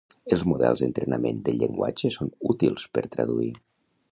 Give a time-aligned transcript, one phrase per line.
[0.35, 3.51] Els models d'entrenament del llenguatge són útils per traduir.